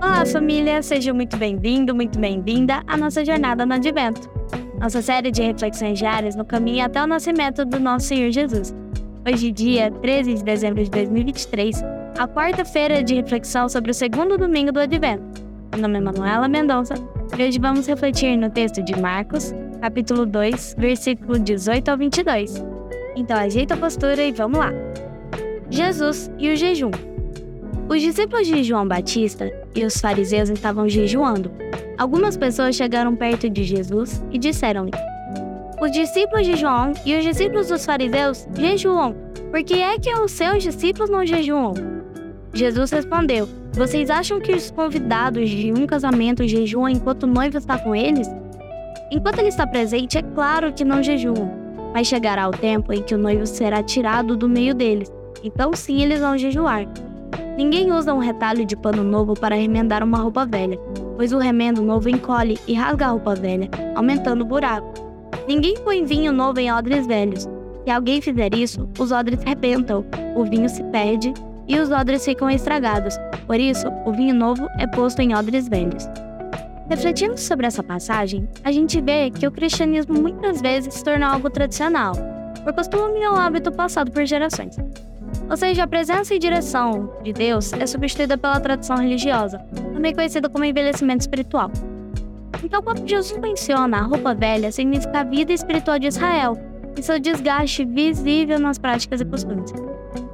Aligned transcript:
Olá, 0.00 0.24
família! 0.26 0.80
Seja 0.82 1.12
muito 1.12 1.36
bem-vindo, 1.36 1.94
muito 1.94 2.18
bem-vinda 2.18 2.82
à 2.86 2.96
nossa 2.96 3.24
jornada 3.24 3.66
no 3.66 3.74
Advento. 3.74 4.30
Nossa 4.80 5.02
série 5.02 5.32
de 5.32 5.42
reflexões 5.42 5.98
diárias 5.98 6.36
no 6.36 6.44
caminho 6.44 6.84
até 6.84 7.02
o 7.02 7.06
nascimento 7.06 7.64
do 7.64 7.80
nosso 7.80 8.06
Senhor 8.06 8.30
Jesus. 8.30 8.72
Hoje, 9.26 9.50
dia 9.50 9.90
13 9.90 10.34
de 10.34 10.44
dezembro 10.44 10.84
de 10.84 10.90
2023, 10.90 11.82
a 12.18 12.28
quarta-feira 12.28 13.02
de 13.02 13.14
reflexão 13.14 13.68
sobre 13.68 13.90
o 13.90 13.94
segundo 13.94 14.38
domingo 14.38 14.70
do 14.70 14.78
Advento. 14.78 15.42
Meu 15.72 15.82
nome 15.82 15.98
é 15.98 16.00
Manuela 16.00 16.46
Mendonça 16.46 16.94
e 17.36 17.42
hoje 17.42 17.58
vamos 17.58 17.86
refletir 17.88 18.36
no 18.36 18.48
texto 18.48 18.80
de 18.80 18.96
Marcos, 19.00 19.52
capítulo 19.80 20.24
2, 20.24 20.76
versículo 20.78 21.36
18 21.36 21.88
ao 21.88 21.98
22. 21.98 22.64
Então 23.16 23.36
ajeita 23.36 23.74
a 23.74 23.76
postura 23.76 24.22
e 24.22 24.30
vamos 24.30 24.58
lá. 24.58 24.72
Jesus 25.68 26.30
e 26.38 26.52
o 26.52 26.56
jejum. 26.56 26.92
Os 27.88 28.00
discípulos 28.00 28.46
de 28.46 28.62
João 28.62 28.86
Batista 28.86 29.50
e 29.74 29.84
os 29.84 30.00
fariseus 30.00 30.48
estavam 30.48 30.88
jejuando. 30.88 31.50
Algumas 31.98 32.36
pessoas 32.36 32.76
chegaram 32.76 33.16
perto 33.16 33.50
de 33.50 33.64
Jesus 33.64 34.24
e 34.30 34.38
disseram-lhe: 34.38 34.92
Os 35.80 35.90
discípulos 35.90 36.46
de 36.46 36.54
João 36.54 36.92
e 37.04 37.16
os 37.16 37.24
discípulos 37.24 37.66
dos 37.66 37.84
fariseus 37.84 38.46
jejuam, 38.56 39.12
por 39.50 39.62
que 39.64 39.82
é 39.82 39.98
que 39.98 40.14
os 40.14 40.30
seus 40.30 40.62
discípulos 40.62 41.10
não 41.10 41.26
jejuam? 41.26 41.74
Jesus 42.52 42.92
respondeu: 42.92 43.48
Vocês 43.76 44.08
acham 44.08 44.38
que 44.38 44.52
os 44.52 44.70
convidados 44.70 45.50
de 45.50 45.72
um 45.72 45.84
casamento 45.84 46.46
jejuam 46.46 46.88
enquanto 46.88 47.24
o 47.24 47.26
noivo 47.26 47.58
está 47.58 47.76
com 47.76 47.92
eles? 47.92 48.30
Enquanto 49.10 49.40
ele 49.40 49.48
está 49.48 49.66
presente, 49.66 50.16
é 50.16 50.22
claro 50.22 50.72
que 50.72 50.84
não 50.84 51.02
jejuam, 51.02 51.50
mas 51.92 52.06
chegará 52.06 52.48
o 52.48 52.52
tempo 52.52 52.92
em 52.92 53.02
que 53.02 53.16
o 53.16 53.18
noivo 53.18 53.44
será 53.44 53.82
tirado 53.82 54.36
do 54.36 54.48
meio 54.48 54.76
deles. 54.76 55.12
Então 55.42 55.72
sim 55.74 56.02
eles 56.02 56.20
vão 56.20 56.38
jejuar. 56.38 56.86
Ninguém 57.56 57.90
usa 57.90 58.14
um 58.14 58.18
retalho 58.18 58.64
de 58.64 58.76
pano 58.76 59.02
novo 59.02 59.34
para 59.34 59.56
remendar 59.56 60.04
uma 60.04 60.18
roupa 60.18 60.46
velha, 60.46 60.78
pois 61.16 61.32
o 61.32 61.38
remendo 61.38 61.82
novo 61.82 62.08
encolhe 62.08 62.56
e 62.68 62.74
rasga 62.74 63.06
a 63.06 63.10
roupa 63.10 63.34
velha, 63.34 63.68
aumentando 63.96 64.42
o 64.42 64.46
buraco. 64.46 64.94
Ninguém 65.48 65.74
põe 65.78 66.04
vinho 66.04 66.32
novo 66.32 66.60
em 66.60 66.72
odres 66.72 67.08
velhos. 67.08 67.48
Se 67.84 67.90
alguém 67.90 68.20
fizer 68.20 68.54
isso, 68.54 68.88
os 69.00 69.10
odres 69.10 69.42
rebentam, 69.42 70.04
o 70.36 70.44
vinho 70.44 70.68
se 70.68 70.82
perde 70.84 71.34
e 71.66 71.76
os 71.76 71.90
odres 71.90 72.24
ficam 72.24 72.48
estragados. 72.48 73.18
Por 73.46 73.60
isso, 73.60 73.86
o 74.04 74.12
vinho 74.12 74.34
novo 74.34 74.68
é 74.78 74.86
posto 74.86 75.20
em 75.20 75.34
odres 75.34 75.68
velhos. 75.68 76.08
Refletindo 76.88 77.38
sobre 77.38 77.66
essa 77.66 77.82
passagem, 77.82 78.48
a 78.62 78.70
gente 78.70 79.00
vê 79.00 79.30
que 79.30 79.46
o 79.46 79.50
cristianismo 79.50 80.20
muitas 80.20 80.60
vezes 80.60 80.94
se 80.94 81.04
torna 81.04 81.32
algo 81.32 81.48
tradicional, 81.48 82.14
por 82.62 82.72
costume 82.72 83.26
ou 83.26 83.36
hábito 83.36 83.72
passado 83.72 84.10
por 84.10 84.24
gerações. 84.26 84.76
Ou 85.48 85.56
seja, 85.56 85.84
a 85.84 85.86
presença 85.86 86.34
e 86.34 86.38
direção 86.38 87.10
de 87.22 87.32
Deus 87.32 87.72
é 87.72 87.86
substituída 87.86 88.36
pela 88.36 88.60
tradição 88.60 88.96
religiosa, 88.96 89.58
também 89.92 90.14
conhecida 90.14 90.48
como 90.48 90.64
envelhecimento 90.64 91.22
espiritual. 91.22 91.70
Então, 92.62 92.82
quando 92.82 93.06
Jesus 93.06 93.38
menciona 93.40 93.98
a 93.98 94.02
roupa 94.02 94.34
velha, 94.34 94.72
significa 94.72 95.20
a 95.20 95.24
vida 95.24 95.52
espiritual 95.52 95.98
de 95.98 96.06
Israel 96.06 96.56
e 96.96 97.02
seu 97.02 97.18
desgaste 97.18 97.84
visível 97.84 98.58
nas 98.58 98.78
práticas 98.78 99.20
e 99.20 99.24
costumes. 99.24 99.72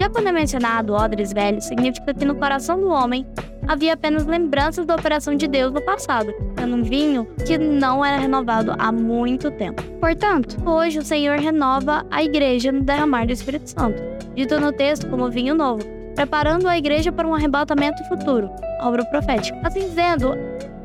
Já 0.00 0.08
quando 0.08 0.28
é 0.28 0.32
mencionado 0.32 0.92
odres 0.92 1.32
velhos, 1.32 1.64
significa 1.64 2.14
que 2.14 2.24
no 2.24 2.34
coração 2.34 2.80
do 2.80 2.88
homem 2.88 3.26
havia 3.66 3.94
apenas 3.94 4.26
lembranças 4.26 4.86
da 4.86 4.94
operação 4.94 5.34
de 5.34 5.46
Deus 5.46 5.72
no 5.72 5.82
passado, 5.82 6.32
sendo 6.58 6.76
um 6.76 6.82
vinho 6.82 7.26
que 7.46 7.58
não 7.58 8.04
era 8.04 8.16
renovado 8.16 8.74
há 8.78 8.90
muito 8.90 9.50
tempo. 9.50 9.82
Portanto, 10.00 10.56
hoje 10.68 10.98
o 10.98 11.04
Senhor 11.04 11.38
renova 11.38 12.06
a 12.10 12.22
igreja 12.22 12.72
no 12.72 12.82
derramar 12.82 13.26
do 13.26 13.32
Espírito 13.32 13.68
Santo 13.68 14.18
dito 14.38 14.60
no 14.60 14.72
texto 14.72 15.08
como 15.08 15.28
vinho 15.28 15.52
novo, 15.52 15.84
preparando 16.14 16.68
a 16.68 16.78
igreja 16.78 17.10
para 17.10 17.26
um 17.26 17.34
arrebatamento 17.34 18.04
futuro, 18.04 18.48
obra 18.80 19.04
profética. 19.04 19.58
Assim 19.64 19.90
sendo, 19.90 20.32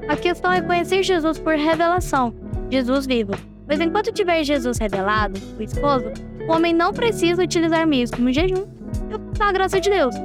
a 0.07 0.15
questão 0.15 0.51
é 0.51 0.59
conhecer 0.59 1.03
Jesus 1.03 1.37
por 1.37 1.53
revelação, 1.53 2.33
Jesus 2.71 3.05
vivo. 3.05 3.33
Pois 3.67 3.79
enquanto 3.79 4.11
tiver 4.11 4.43
Jesus 4.43 4.79
revelado, 4.79 5.39
o 5.59 5.61
esposo, 5.61 6.05
o 6.47 6.51
homem 6.51 6.73
não 6.73 6.91
precisa 6.91 7.43
utilizar 7.43 7.85
meios 7.85 8.09
como 8.09 8.33
jejum 8.33 8.65
e 9.33 9.43
ocultar 9.43 9.49
a 9.49 9.51
graça 9.51 9.79
de 9.79 9.89
Deus, 9.89 10.15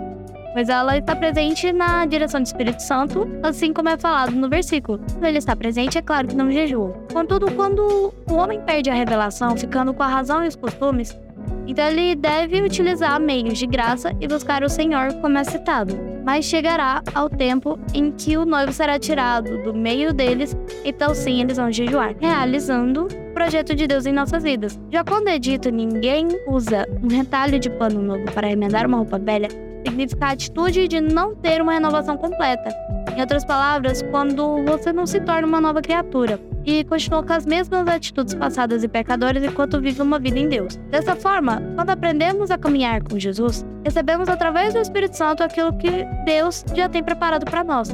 pois 0.52 0.68
ela 0.68 0.98
está 0.98 1.16
presente 1.16 1.72
na 1.72 2.04
direção 2.04 2.42
do 2.42 2.46
Espírito 2.46 2.82
Santo, 2.82 3.26
assim 3.42 3.72
como 3.72 3.88
é 3.88 3.96
falado 3.96 4.32
no 4.32 4.48
versículo. 4.48 5.00
Quando 5.12 5.24
ele 5.24 5.38
está 5.38 5.56
presente, 5.56 5.98
é 5.98 6.02
claro 6.02 6.28
que 6.28 6.36
não 6.36 6.50
jejua. 6.50 6.92
Contudo, 7.12 7.50
quando 7.52 8.12
o 8.28 8.34
homem 8.34 8.60
perde 8.60 8.90
a 8.90 8.94
revelação, 8.94 9.56
ficando 9.56 9.94
com 9.94 10.02
a 10.02 10.08
razão 10.08 10.44
e 10.44 10.48
os 10.48 10.56
costumes, 10.56 11.18
então 11.66 11.86
ele 11.86 12.14
deve 12.14 12.60
utilizar 12.60 13.20
meios 13.20 13.58
de 13.58 13.66
graça 13.66 14.14
e 14.20 14.28
buscar 14.28 14.62
o 14.62 14.68
Senhor, 14.68 15.12
como 15.20 15.38
é 15.38 15.44
citado. 15.44 15.98
Mas 16.24 16.44
chegará 16.44 17.02
ao 17.14 17.30
tempo 17.30 17.78
em 17.94 18.10
que 18.10 18.36
o 18.36 18.44
noivo 18.44 18.72
será 18.72 18.98
tirado 18.98 19.62
do 19.62 19.72
meio 19.72 20.12
deles, 20.12 20.56
então 20.84 21.14
sim 21.14 21.40
eles 21.40 21.56
vão 21.56 21.72
jejuar, 21.72 22.14
realizando 22.20 23.08
projeto 23.38 23.72
de 23.72 23.86
Deus 23.86 24.04
em 24.04 24.12
nossas 24.12 24.42
vidas. 24.42 24.80
Já 24.90 25.04
quando 25.04 25.28
é 25.28 25.38
dito 25.38 25.70
ninguém 25.70 26.26
usa 26.48 26.84
um 27.00 27.06
retalho 27.06 27.60
de 27.60 27.70
pano 27.70 28.02
novo 28.02 28.24
para 28.32 28.48
remendar 28.48 28.84
uma 28.84 28.96
roupa 28.96 29.16
velha, 29.16 29.48
significa 29.86 30.26
a 30.26 30.30
atitude 30.30 30.88
de 30.88 31.00
não 31.00 31.36
ter 31.36 31.62
uma 31.62 31.72
renovação 31.72 32.16
completa. 32.16 32.68
Em 33.16 33.20
outras 33.20 33.44
palavras, 33.44 34.02
quando 34.10 34.64
você 34.64 34.92
não 34.92 35.06
se 35.06 35.20
torna 35.20 35.46
uma 35.46 35.60
nova 35.60 35.80
criatura 35.80 36.40
e 36.66 36.82
continua 36.82 37.22
com 37.22 37.32
as 37.32 37.46
mesmas 37.46 37.86
atitudes 37.86 38.34
passadas 38.34 38.82
e 38.82 38.88
pecadoras 38.88 39.44
enquanto 39.44 39.80
vive 39.80 40.02
uma 40.02 40.18
vida 40.18 40.40
em 40.40 40.48
Deus. 40.48 40.74
Dessa 40.90 41.14
forma, 41.14 41.62
quando 41.76 41.90
aprendemos 41.90 42.50
a 42.50 42.58
caminhar 42.58 43.04
com 43.04 43.20
Jesus, 43.20 43.64
recebemos 43.84 44.28
através 44.28 44.74
do 44.74 44.80
Espírito 44.80 45.16
Santo 45.16 45.44
aquilo 45.44 45.72
que 45.78 46.04
Deus 46.24 46.64
já 46.74 46.88
tem 46.88 47.04
preparado 47.04 47.48
para 47.48 47.62
nós. 47.62 47.88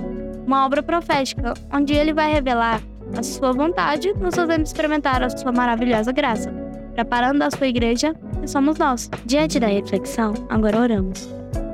Uma 0.46 0.64
obra 0.64 0.82
profética, 0.82 1.52
onde 1.70 1.92
ele 1.92 2.14
vai 2.14 2.32
revelar 2.32 2.80
a 3.16 3.22
sua 3.22 3.52
vontade, 3.52 4.12
nos 4.14 4.34
fazendo 4.34 4.64
experimentar 4.64 5.22
a 5.22 5.30
sua 5.30 5.52
maravilhosa 5.52 6.12
graça, 6.12 6.52
preparando 6.94 7.42
a 7.42 7.50
sua 7.50 7.66
igreja, 7.66 8.14
somos 8.46 8.78
nós. 8.78 9.10
Diante 9.26 9.60
da 9.60 9.66
reflexão, 9.66 10.34
agora 10.48 10.80
oramos. 10.80 11.28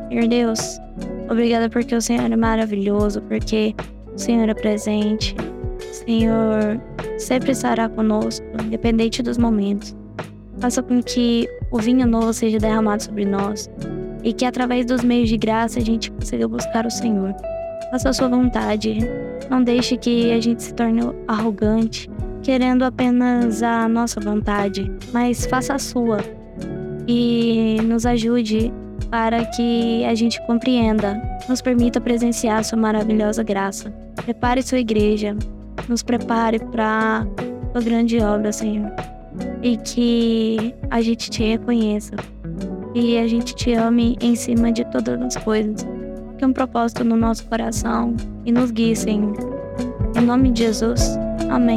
Senhor 0.08 0.28
Deus, 0.28 0.78
obrigada 1.30 1.68
porque 1.68 1.94
o 1.94 2.00
Senhor 2.00 2.30
é 2.30 2.36
maravilhoso, 2.36 3.22
porque 3.22 3.74
o 4.14 4.18
Senhor 4.18 4.48
é 4.48 4.54
presente, 4.54 5.34
Senhor 6.10 6.80
sempre 7.18 7.52
estará 7.52 7.88
conosco, 7.88 8.44
independente 8.64 9.22
dos 9.22 9.38
momentos. 9.38 9.94
Faça 10.58 10.82
com 10.82 11.02
que 11.02 11.48
o 11.70 11.78
vinho 11.78 12.06
novo 12.06 12.32
seja 12.32 12.58
derramado 12.58 13.02
sobre 13.02 13.24
nós 13.24 13.70
e 14.22 14.32
que 14.32 14.44
através 14.44 14.86
dos 14.86 15.02
meios 15.02 15.28
de 15.28 15.36
graça 15.36 15.78
a 15.78 15.82
gente 15.82 16.10
consiga 16.10 16.46
buscar 16.48 16.86
o 16.86 16.90
Senhor. 16.90 17.34
Faça 17.90 18.10
a 18.10 18.12
sua 18.12 18.28
vontade. 18.28 18.98
Não 19.50 19.62
deixe 19.62 19.96
que 19.96 20.32
a 20.32 20.40
gente 20.40 20.62
se 20.62 20.74
torne 20.74 21.00
arrogante, 21.26 22.08
querendo 22.42 22.84
apenas 22.84 23.62
a 23.62 23.88
nossa 23.88 24.20
vontade, 24.20 24.90
mas 25.12 25.46
faça 25.46 25.74
a 25.74 25.78
sua 25.78 26.18
e 27.08 27.78
nos 27.82 28.06
ajude 28.06 28.72
para 29.10 29.44
que 29.44 30.04
a 30.04 30.14
gente 30.14 30.40
compreenda, 30.46 31.20
nos 31.48 31.60
permita 31.60 32.00
presenciar 32.00 32.62
sua 32.64 32.78
maravilhosa 32.78 33.42
graça. 33.42 33.92
Prepare 34.24 34.62
sua 34.62 34.78
igreja, 34.78 35.36
nos 35.88 36.02
prepare 36.02 36.60
para 36.66 37.26
a 37.74 37.80
grande 37.80 38.20
obra, 38.20 38.52
Senhor. 38.52 38.92
E 39.62 39.76
que 39.78 40.74
a 40.90 41.00
gente 41.02 41.28
te 41.28 41.42
reconheça. 41.42 42.14
E 42.94 43.18
a 43.18 43.26
gente 43.26 43.54
te 43.54 43.72
ame 43.72 44.16
em 44.20 44.36
cima 44.36 44.70
de 44.70 44.84
todas 44.92 45.20
as 45.20 45.36
coisas. 45.42 45.84
Que 46.40 46.46
um 46.46 46.54
propósito 46.54 47.04
no 47.04 47.16
nosso 47.16 47.44
coração 47.44 48.16
e 48.46 48.50
nos 48.50 48.70
guie, 48.70 48.96
Senhor. 48.96 49.36
Em 50.16 50.24
nome 50.24 50.50
de 50.50 50.62
Jesus. 50.64 51.18
Amém. 51.50 51.76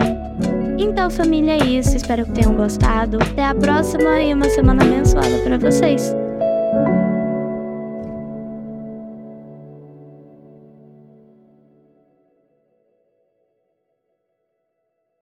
Então, 0.78 1.10
família, 1.10 1.56
é 1.56 1.66
isso. 1.66 1.98
Espero 1.98 2.24
que 2.24 2.32
tenham 2.32 2.56
gostado. 2.56 3.18
Até 3.22 3.44
a 3.44 3.54
próxima 3.54 4.22
e 4.22 4.34
uma 4.34 4.50
semana 4.50 4.82
abençoada 4.86 5.38
para 5.44 5.58
vocês. 5.58 6.16